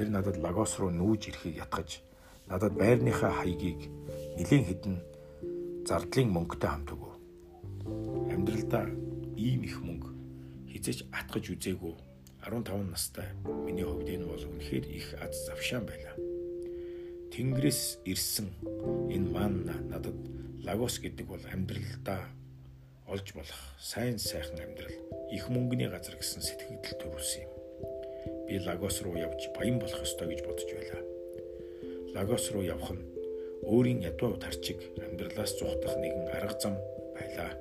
Тэр 0.00 0.08
надад 0.16 0.40
Лагос 0.40 0.80
руу 0.80 0.88
нүүж 0.88 1.28
ирэхийг 1.28 1.60
ятгаж 1.60 2.00
надад 2.48 2.72
байрныхаа 2.72 3.44
хаягийг 3.44 3.92
нэлийн 4.32 4.64
хідэн 4.64 4.96
зардлын 5.84 6.32
мөнгөтэй 6.32 6.70
хамт 6.72 6.88
өгөв. 6.96 7.12
Амьдралдаа 8.32 8.88
ийм 9.36 9.60
их 9.68 9.76
мөнгө 9.84 10.08
хизэж 10.72 11.04
атгаж 11.12 11.52
үзээгүй 11.52 11.92
15 12.40 12.80
настай 12.88 13.28
миний 13.44 13.84
хувьд 13.84 14.08
энэ 14.08 14.24
бол 14.24 14.40
үнэхээр 14.40 14.88
их 14.88 15.20
аз 15.20 15.36
завшаан 15.44 15.84
байлаа. 15.84 16.16
Тэнгэрээс 17.36 18.00
ирсэн 18.08 18.48
энэ 19.12 19.28
манна 19.28 19.76
надад 19.84 20.16
Лагос 20.64 20.96
гэдэг 20.96 21.28
бол 21.28 21.44
амьдралдаа 21.44 22.24
олж 23.04 23.36
болох 23.36 23.60
сайн 23.76 24.16
сайхан 24.16 24.64
амьдрал, 24.64 24.96
их 25.28 25.44
мөнгөний 25.52 25.92
газар 25.92 26.16
гэсэн 26.16 26.40
сэтгэгдэл 26.40 26.96
төрүүлсэн 27.04 27.44
юм. 27.44 27.49
Би 28.50 28.58
Лагос 28.58 29.02
руу 29.06 29.14
явж 29.14 29.46
баян 29.54 29.78
болох 29.78 30.02
ёстой 30.02 30.26
гэж 30.34 30.42
бодож 30.42 30.66
байлаа. 30.74 31.02
Лагос 32.18 32.50
руу 32.50 32.66
явах 32.66 32.90
нь 32.90 33.06
өөрийн 33.62 34.02
ядуу 34.02 34.34
тарчиг 34.42 34.82
амьдралаас 34.98 35.54
зугтах 35.54 35.94
нэгэн 36.02 36.26
арга 36.34 36.58
зам 36.58 36.74
байлаа. 37.14 37.54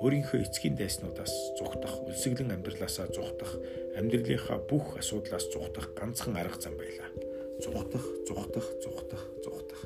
Өөрийнхөө 0.00 0.48
эцгийн 0.48 0.80
дайснуудаас 0.80 1.60
зугтах, 1.60 1.92
үлсгэлэн 2.08 2.56
амьдралаасаа 2.56 3.12
зугтах, 3.12 3.52
амьдралынхаа 4.00 4.64
бүх 4.64 4.96
асуудлаас 4.96 5.52
зугтах 5.52 5.92
ганцхан 5.92 6.40
арга 6.40 6.56
зам 6.56 6.72
байлаа. 6.80 7.12
Зугтах, 7.60 8.04
зугтах, 8.24 8.66
зугтах, 8.80 9.22
зугтах. 9.44 9.82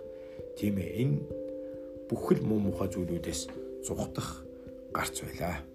Тийм 0.55 0.79
ээ 0.79 1.03
энэ 1.03 1.19
бүхэл 2.07 2.47
муу 2.47 2.63
мухай 2.63 2.87
зүйлүүдээс 2.95 3.43
зугтах 3.83 4.47
гарц 4.95 5.19
байлаа. 5.27 5.67